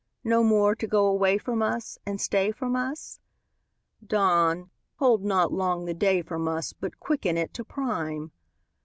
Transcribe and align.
No 0.23 0.43
more 0.43 0.73
to 0.77 0.87
go 0.87 1.05
away 1.05 1.37
from 1.37 1.61
us 1.61 1.99
And 2.07 2.19
stay 2.19 2.49
from 2.51 2.75
us?— 2.75 3.19
Dawn, 4.03 4.71
hold 4.95 5.23
not 5.23 5.53
long 5.53 5.85
the 5.85 5.93
day 5.93 6.23
from 6.23 6.47
us, 6.47 6.73
But 6.73 6.99
quicken 6.99 7.37
it 7.37 7.53
to 7.53 7.63
prime! 7.63 8.31